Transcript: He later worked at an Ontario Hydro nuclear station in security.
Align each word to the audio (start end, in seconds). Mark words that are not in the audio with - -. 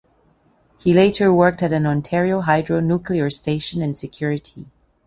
He 0.79 0.95
later 0.95 1.31
worked 1.31 1.61
at 1.61 1.71
an 1.71 1.85
Ontario 1.85 2.41
Hydro 2.41 2.79
nuclear 2.79 3.29
station 3.29 3.83
in 3.83 3.93
security. 3.93 4.71